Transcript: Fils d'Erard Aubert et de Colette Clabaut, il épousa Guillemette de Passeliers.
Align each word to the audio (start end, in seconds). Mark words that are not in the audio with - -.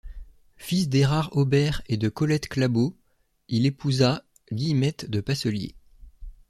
Fils 0.57 0.89
d'Erard 0.89 1.29
Aubert 1.37 1.83
et 1.85 1.95
de 1.95 2.09
Colette 2.09 2.47
Clabaut, 2.47 2.97
il 3.49 3.67
épousa 3.67 4.23
Guillemette 4.51 5.07
de 5.07 5.21
Passeliers. 5.21 5.75